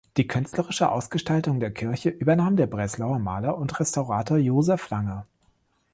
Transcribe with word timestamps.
Die 0.17 0.25
künstlerische 0.25 0.89
Ausgestaltung 0.91 1.59
der 1.59 1.69
Kirche 1.69 2.09
übernahm 2.09 2.55
der 2.55 2.65
Breslauer 2.65 3.19
Maler 3.19 3.59
und 3.59 3.79
Restaurator 3.79 4.37
Joseph 4.39 4.89
Langer. 4.89 5.27